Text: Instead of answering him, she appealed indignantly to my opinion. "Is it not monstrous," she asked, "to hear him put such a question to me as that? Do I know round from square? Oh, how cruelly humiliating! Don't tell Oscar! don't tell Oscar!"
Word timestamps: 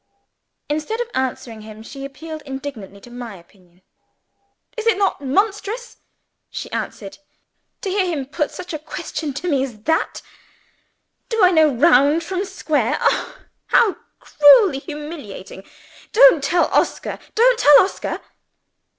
Instead 0.67 0.99
of 0.99 1.09
answering 1.13 1.61
him, 1.61 1.83
she 1.83 2.03
appealed 2.03 2.41
indignantly 2.41 2.99
to 2.99 3.11
my 3.11 3.35
opinion. 3.35 3.83
"Is 4.75 4.87
it 4.87 4.97
not 4.97 5.21
monstrous," 5.23 5.97
she 6.49 6.71
asked, 6.71 7.01
"to 7.81 7.89
hear 7.91 8.07
him 8.07 8.25
put 8.25 8.49
such 8.49 8.73
a 8.73 8.79
question 8.79 9.31
to 9.35 9.47
me 9.47 9.63
as 9.63 9.83
that? 9.83 10.23
Do 11.29 11.43
I 11.43 11.51
know 11.51 11.71
round 11.75 12.23
from 12.23 12.45
square? 12.45 12.97
Oh, 12.99 13.37
how 13.67 13.97
cruelly 14.19 14.79
humiliating! 14.79 15.63
Don't 16.13 16.43
tell 16.43 16.65
Oscar! 16.73 17.19
don't 17.35 17.59
tell 17.59 17.81
Oscar!" 17.83 18.21